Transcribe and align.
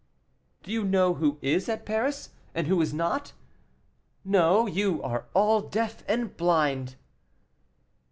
"Do 0.63 0.71
you 0.71 0.83
know 0.83 1.13
who 1.13 1.37
is 1.43 1.69
at 1.69 1.85
Paris, 1.85 2.31
and 2.55 2.65
who 2.65 2.81
is 2.81 2.91
not? 2.91 3.33
No, 4.25 4.65
you 4.65 4.99
are 5.03 5.27
all 5.35 5.61
deaf 5.61 6.03
and 6.07 6.35
blind." 6.35 6.95